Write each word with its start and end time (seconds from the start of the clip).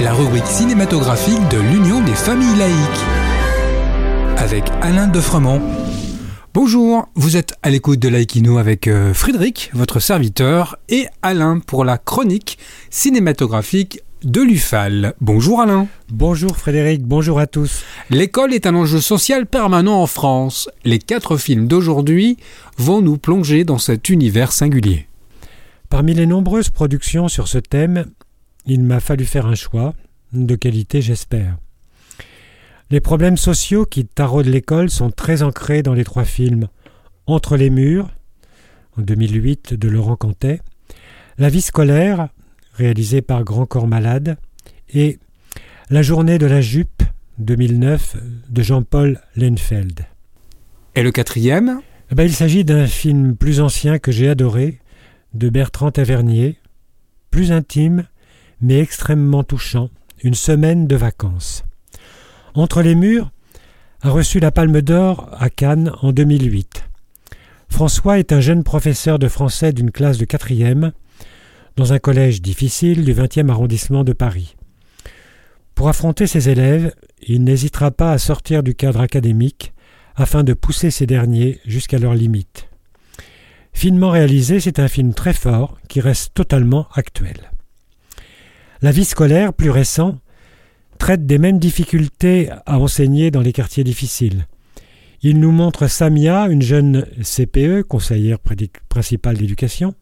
La 0.00 0.14
rubrique 0.14 0.46
cinématographique 0.46 1.46
de 1.50 1.58
l'Union 1.58 2.00
des 2.02 2.14
familles 2.14 2.56
laïques. 2.56 3.04
Avec 4.38 4.64
Alain 4.80 5.08
Defremont. 5.08 5.60
Bonjour, 6.54 7.06
vous 7.16 7.36
êtes 7.36 7.52
à 7.62 7.68
l'écoute 7.68 7.98
de 7.98 8.08
Laïkino 8.08 8.56
avec 8.56 8.88
euh, 8.88 9.12
Frédéric, 9.12 9.70
votre 9.74 10.00
serviteur, 10.00 10.78
et 10.88 11.06
Alain 11.20 11.58
pour 11.58 11.84
la 11.84 11.98
chronique 11.98 12.56
cinématographique 12.88 14.00
de 14.24 14.40
l'UFAL. 14.40 15.12
Bonjour 15.20 15.60
Alain. 15.60 15.86
Bonjour 16.08 16.56
Frédéric, 16.56 17.04
bonjour 17.04 17.38
à 17.38 17.46
tous. 17.46 17.84
L'école 18.08 18.54
est 18.54 18.66
un 18.66 18.74
enjeu 18.74 19.02
social 19.02 19.44
permanent 19.44 20.00
en 20.00 20.06
France. 20.06 20.70
Les 20.86 20.98
quatre 20.98 21.36
films 21.36 21.68
d'aujourd'hui 21.68 22.38
vont 22.78 23.02
nous 23.02 23.18
plonger 23.18 23.64
dans 23.64 23.78
cet 23.78 24.08
univers 24.08 24.52
singulier. 24.52 25.08
Parmi 25.90 26.14
les 26.14 26.26
nombreuses 26.26 26.70
productions 26.70 27.28
sur 27.28 27.46
ce 27.48 27.58
thème, 27.58 28.06
il 28.66 28.82
m'a 28.82 29.00
fallu 29.00 29.24
faire 29.24 29.46
un 29.46 29.54
choix, 29.54 29.94
de 30.32 30.54
qualité 30.56 31.00
j'espère. 31.00 31.56
Les 32.90 33.00
problèmes 33.00 33.36
sociaux 33.36 33.84
qui 33.84 34.04
taraudent 34.04 34.46
l'école 34.46 34.90
sont 34.90 35.10
très 35.10 35.42
ancrés 35.42 35.82
dans 35.82 35.94
les 35.94 36.04
trois 36.04 36.24
films 36.24 36.68
Entre 37.26 37.56
les 37.56 37.70
murs, 37.70 38.10
en 38.96 39.02
2008 39.02 39.74
de 39.74 39.88
Laurent 39.88 40.16
Cantet, 40.16 40.60
La 41.38 41.48
vie 41.48 41.62
scolaire, 41.62 42.28
réalisé 42.74 43.22
par 43.22 43.44
Grand 43.44 43.66
Corps 43.66 43.88
Malade, 43.88 44.36
et 44.92 45.18
La 45.90 46.02
journée 46.02 46.38
de 46.38 46.46
la 46.46 46.60
jupe, 46.60 47.02
2009, 47.38 48.16
de 48.48 48.62
Jean-Paul 48.62 49.20
Lenfeld. 49.36 50.06
Et 50.94 51.02
le 51.02 51.10
quatrième? 51.10 51.80
Eh 52.10 52.14
ben, 52.14 52.22
Il 52.22 52.32
s'agit 52.32 52.64
d'un 52.64 52.86
film 52.86 53.36
plus 53.36 53.60
ancien 53.60 53.98
que 53.98 54.12
j'ai 54.12 54.28
adoré, 54.28 54.78
de 55.34 55.48
Bertrand 55.48 55.90
Tavernier, 55.90 56.56
plus 57.30 57.52
intime, 57.52 58.04
mais 58.60 58.80
extrêmement 58.80 59.44
touchant, 59.44 59.90
Une 60.22 60.34
semaine 60.34 60.86
de 60.86 60.96
vacances. 60.96 61.62
Entre 62.54 62.80
les 62.80 62.94
murs 62.94 63.30
a 64.00 64.08
reçu 64.08 64.40
la 64.40 64.50
Palme 64.50 64.80
d'Or 64.80 65.28
à 65.38 65.50
Cannes 65.50 65.92
en 66.00 66.10
2008. 66.10 66.84
François 67.68 68.18
est 68.18 68.32
un 68.32 68.40
jeune 68.40 68.64
professeur 68.64 69.18
de 69.18 69.28
français 69.28 69.74
d'une 69.74 69.90
classe 69.90 70.16
de 70.16 70.24
quatrième 70.24 70.92
dans 71.76 71.92
un 71.92 71.98
collège 71.98 72.40
difficile 72.40 73.04
du 73.04 73.12
20e 73.12 73.50
arrondissement 73.50 74.04
de 74.04 74.14
Paris. 74.14 74.56
Pour 75.74 75.90
affronter 75.90 76.26
ses 76.26 76.48
élèves, 76.48 76.94
il 77.20 77.44
n'hésitera 77.44 77.90
pas 77.90 78.12
à 78.12 78.18
sortir 78.18 78.62
du 78.62 78.74
cadre 78.74 79.02
académique 79.02 79.74
afin 80.14 80.44
de 80.44 80.54
pousser 80.54 80.90
ces 80.90 81.06
derniers 81.06 81.60
jusqu'à 81.66 81.98
leurs 81.98 82.14
limites. 82.14 82.70
Finement 83.74 84.10
réalisé, 84.10 84.60
c'est 84.60 84.78
un 84.78 84.88
film 84.88 85.12
très 85.12 85.34
fort 85.34 85.76
qui 85.88 86.00
reste 86.00 86.32
totalement 86.32 86.88
actuel. 86.94 87.52
La 88.82 88.90
vie 88.90 89.04
scolaire, 89.04 89.52
plus 89.52 89.70
récent, 89.70 90.18
traite 90.98 91.26
des 91.26 91.38
mêmes 91.38 91.58
difficultés 91.58 92.50
à 92.66 92.78
enseigner 92.78 93.30
dans 93.30 93.40
les 93.40 93.52
quartiers 93.52 93.84
difficiles. 93.84 94.46
Il 95.22 95.40
nous 95.40 95.52
montre 95.52 95.86
Samia, 95.86 96.46
une 96.48 96.62
jeune 96.62 97.06
CPE, 97.22 97.82
conseillère 97.82 98.38
principale 98.88 99.36
d'éducation, 99.36 99.94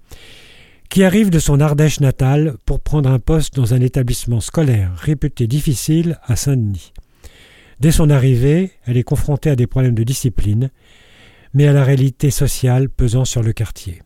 qui 0.91 1.05
arrive 1.05 1.31
de 1.31 1.39
son 1.39 1.61
Ardèche 1.61 2.01
natale 2.01 2.57
pour 2.67 2.81
prendre 2.81 3.11
un 3.11 3.19
poste 3.19 3.55
dans 3.55 3.75
un 3.75 3.81
établissement 3.81 4.41
scolaire 4.41 4.93
réputé 4.97 5.47
difficile 5.47 6.19
à 6.25 6.37
Saint-Denis. 6.37 6.93
Dès 7.81 7.93
son 7.93 8.11
arrivée, 8.11 8.73
elle 8.85 8.97
est 8.97 9.03
confrontée 9.03 9.51
à 9.51 9.57
des 9.57 9.67
problèmes 9.67 9.95
de 9.95 10.05
discipline 10.05 10.71
mais 11.55 11.69
à 11.69 11.73
la 11.73 11.85
réalité 11.85 12.31
sociale 12.31 12.91
pesant 12.91 13.25
sur 13.25 13.43
le 13.43 13.53
quartier. 13.53 14.03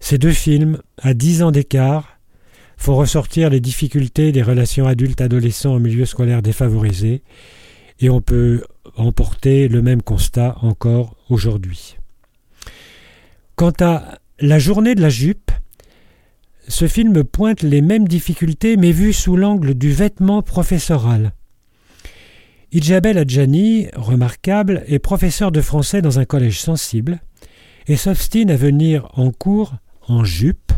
Ces 0.00 0.16
deux 0.16 0.32
films, 0.32 0.80
à 0.96 1.12
dix 1.12 1.42
ans 1.42 1.50
d'écart, 1.50 2.18
font 2.80 2.96
ressortir 2.96 3.50
les 3.50 3.60
difficultés 3.60 4.32
des 4.32 4.42
relations 4.42 4.86
adultes-adolescents 4.86 5.74
en 5.74 5.78
milieu 5.78 6.06
scolaire 6.06 6.40
défavorisé, 6.40 7.22
et 8.00 8.08
on 8.08 8.22
peut 8.22 8.64
emporter 8.96 9.68
le 9.68 9.82
même 9.82 10.00
constat 10.00 10.56
encore 10.62 11.14
aujourd'hui. 11.28 11.98
Quant 13.54 13.74
à 13.80 14.18
La 14.38 14.58
journée 14.58 14.94
de 14.94 15.02
la 15.02 15.10
jupe, 15.10 15.50
ce 16.68 16.88
film 16.88 17.22
pointe 17.22 17.62
les 17.62 17.82
mêmes 17.82 18.08
difficultés 18.08 18.78
mais 18.78 18.92
vues 18.92 19.12
sous 19.12 19.36
l'angle 19.36 19.74
du 19.74 19.92
vêtement 19.92 20.40
professoral. 20.40 21.32
Ijabel 22.72 23.18
Adjani, 23.18 23.88
remarquable, 23.94 24.84
est 24.86 25.00
professeur 25.00 25.52
de 25.52 25.60
français 25.60 26.00
dans 26.00 26.18
un 26.18 26.24
collège 26.24 26.60
sensible 26.60 27.20
et 27.88 27.96
s'obstine 27.96 28.50
à 28.50 28.56
venir 28.56 29.06
en 29.12 29.32
cours 29.32 29.74
en 30.08 30.24
jupe, 30.24 30.69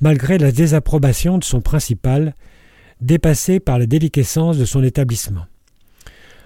malgré 0.00 0.38
la 0.38 0.52
désapprobation 0.52 1.38
de 1.38 1.44
son 1.44 1.60
principal, 1.60 2.34
dépassé 3.00 3.60
par 3.60 3.78
la 3.78 3.86
déliquescence 3.86 4.58
de 4.58 4.64
son 4.64 4.82
établissement. 4.82 5.46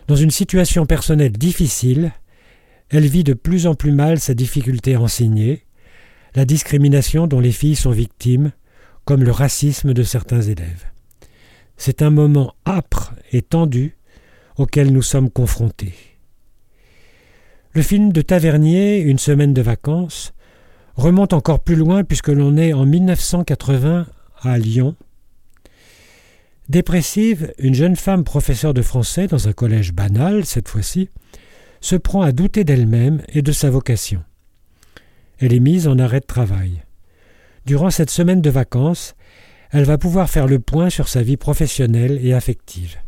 Dans 0.09 0.17
une 0.17 0.31
situation 0.31 0.87
personnelle 0.87 1.33
difficile, 1.33 2.13
elle 2.89 3.07
vit 3.07 3.25
de 3.25 3.35
plus 3.35 3.67
en 3.67 3.75
plus 3.75 3.93
mal 3.93 4.19
sa 4.19 4.35
difficulté 4.35 4.95
à 4.95 5.01
enseigner, 5.01 5.65
la 6.35 6.45
discrimination 6.45 7.27
dont 7.27 7.41
les 7.41 7.53
filles 7.53 7.77
sont 7.77 7.91
victimes, 7.91 8.53
comme 9.05 9.23
le 9.23 9.33
racisme 9.33 9.95
de 9.95 10.03
certains 10.03 10.43
élèves. 10.43 10.87
C'est 11.77 12.03
un 12.03 12.11
moment 12.11 12.55
âpre 12.67 13.15
et 13.33 13.43
tendu 13.43 13.97
auxquels 14.57 14.93
nous 14.93 15.03
sommes 15.03 15.31
confrontés. 15.31 15.95
Le 17.73 17.83
film 17.83 18.13
de 18.13 18.21
Tavernier, 18.21 18.99
Une 18.99 19.19
semaine 19.19 19.55
de 19.55 19.63
vacances, 19.63 20.33
remonte 21.01 21.33
encore 21.33 21.61
plus 21.61 21.77
loin 21.77 22.05
puisque 22.05 22.29
l'on 22.29 22.57
est 22.57 22.73
en 22.73 22.87
1980 22.87 24.07
à 24.43 24.59
Lyon. 24.59 24.95
Dépressive, 26.69 27.53
une 27.59 27.75
jeune 27.75 27.97
femme 27.97 28.23
professeure 28.23 28.75
de 28.75 28.83
français 28.83 29.27
dans 29.27 29.49
un 29.49 29.53
collège 29.53 29.93
banal, 29.93 30.45
cette 30.45 30.69
fois-ci, 30.69 31.09
se 31.81 31.97
prend 31.97 32.23
à 32.23 32.33
douter 32.33 32.63
d'elle-même 32.63 33.23
et 33.29 33.43
de 33.43 33.51
sa 33.51 33.71
vocation. 33.71 34.23
Elle 35.39 35.53
est 35.53 35.61
mise 35.61 35.89
en 35.89 35.99
arrêt 35.99 36.21
de 36.21 36.27
travail. 36.27 36.83
Durant 37.67 37.91
cette 37.91 38.11
semaine 38.11 38.43
de 38.43 38.51
vacances, 38.51 39.15
elle 39.71 39.85
va 39.85 39.99
pouvoir 39.99 40.29
faire 40.29 40.47
le 40.47 40.61
point 40.61 40.91
sur 40.91 41.09
sa 41.09 41.23
vie 41.23 41.37
professionnelle 41.37 42.21
et 42.23 42.35
affective. 42.35 42.99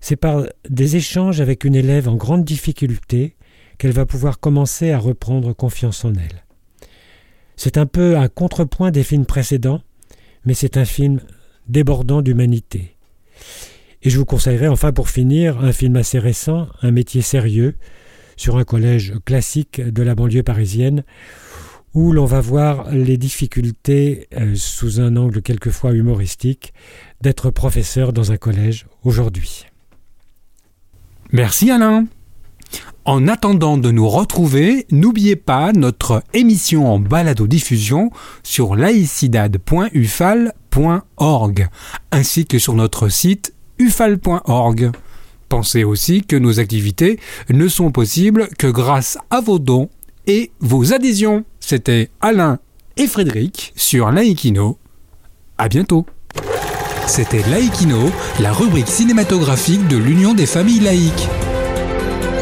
C'est 0.00 0.16
par 0.16 0.44
des 0.68 0.96
échanges 0.96 1.40
avec 1.40 1.64
une 1.64 1.74
élève 1.74 2.08
en 2.08 2.16
grande 2.16 2.44
difficulté 2.44 3.36
qu'elle 3.78 3.92
va 3.92 4.06
pouvoir 4.06 4.40
commencer 4.40 4.90
à 4.90 4.98
reprendre 4.98 5.52
confiance 5.54 6.04
en 6.04 6.14
elle. 6.14 6.44
C'est 7.56 7.78
un 7.78 7.86
peu 7.86 8.16
un 8.16 8.28
contrepoint 8.28 8.90
des 8.90 9.04
films 9.04 9.26
précédents, 9.26 9.82
mais 10.44 10.54
c'est 10.54 10.76
un 10.76 10.84
film 10.84 11.20
débordant 11.68 12.22
d'humanité. 12.22 12.96
Et 14.02 14.10
je 14.10 14.18
vous 14.18 14.26
conseillerais 14.26 14.68
enfin 14.68 14.92
pour 14.92 15.08
finir 15.08 15.64
un 15.64 15.72
film 15.72 15.96
assez 15.96 16.18
récent, 16.18 16.68
Un 16.82 16.90
métier 16.90 17.22
sérieux, 17.22 17.74
sur 18.36 18.58
un 18.58 18.64
collège 18.64 19.14
classique 19.24 19.80
de 19.80 20.02
la 20.02 20.14
banlieue 20.14 20.42
parisienne, 20.42 21.04
où 21.94 22.12
l'on 22.12 22.26
va 22.26 22.40
voir 22.40 22.90
les 22.90 23.16
difficultés, 23.16 24.28
euh, 24.36 24.54
sous 24.56 25.00
un 25.00 25.16
angle 25.16 25.40
quelquefois 25.40 25.92
humoristique, 25.92 26.74
d'être 27.20 27.50
professeur 27.50 28.12
dans 28.12 28.32
un 28.32 28.36
collège 28.36 28.86
aujourd'hui. 29.04 29.66
Merci 31.32 31.70
Alain. 31.70 32.06
En 33.06 33.28
attendant 33.28 33.76
de 33.76 33.90
nous 33.90 34.08
retrouver, 34.08 34.86
n'oubliez 34.90 35.36
pas 35.36 35.72
notre 35.72 36.22
émission 36.32 36.90
en 36.90 36.98
balado-diffusion 36.98 38.10
sur 38.42 38.76
laicidad.ufal.org 38.76 41.68
ainsi 42.10 42.46
que 42.46 42.58
sur 42.58 42.72
notre 42.72 43.10
site 43.10 43.52
ufal.org. 43.78 44.92
Pensez 45.50 45.84
aussi 45.84 46.22
que 46.22 46.36
nos 46.36 46.60
activités 46.60 47.20
ne 47.50 47.68
sont 47.68 47.90
possibles 47.90 48.48
que 48.58 48.68
grâce 48.68 49.18
à 49.28 49.42
vos 49.42 49.58
dons 49.58 49.90
et 50.26 50.50
vos 50.60 50.94
adhésions. 50.94 51.44
C'était 51.60 52.08
Alain 52.22 52.58
et 52.96 53.06
Frédéric 53.06 53.74
sur 53.76 54.10
Laïkino. 54.12 54.78
À 55.58 55.68
bientôt. 55.68 56.06
C'était 57.06 57.46
Laïkino, 57.50 58.10
la 58.40 58.54
rubrique 58.54 58.88
cinématographique 58.88 59.86
de 59.88 59.98
l'Union 59.98 60.32
des 60.32 60.46
familles 60.46 60.80
laïques. 60.80 61.28